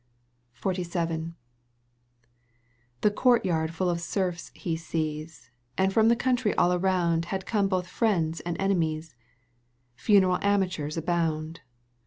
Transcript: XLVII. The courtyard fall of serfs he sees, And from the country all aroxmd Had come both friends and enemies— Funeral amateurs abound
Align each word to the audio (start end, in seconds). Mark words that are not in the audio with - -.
XLVII. 0.59 1.33
The 3.01 3.11
courtyard 3.11 3.71
fall 3.71 3.91
of 3.91 4.01
serfs 4.01 4.49
he 4.55 4.75
sees, 4.75 5.51
And 5.77 5.93
from 5.93 6.07
the 6.07 6.15
country 6.15 6.55
all 6.55 6.71
aroxmd 6.71 7.25
Had 7.25 7.45
come 7.45 7.67
both 7.67 7.85
friends 7.85 8.39
and 8.39 8.59
enemies— 8.59 9.13
Funeral 9.93 10.39
amateurs 10.41 10.97
abound 10.97 11.59